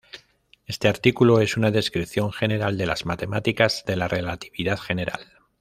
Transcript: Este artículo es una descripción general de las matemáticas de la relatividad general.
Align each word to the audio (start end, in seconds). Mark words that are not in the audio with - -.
Este 0.65 0.87
artículo 0.87 1.41
es 1.41 1.57
una 1.57 1.69
descripción 1.69 2.31
general 2.33 2.75
de 2.75 2.87
las 2.87 3.05
matemáticas 3.05 3.83
de 3.85 3.97
la 3.97 4.07
relatividad 4.07 4.79
general. 4.79 5.19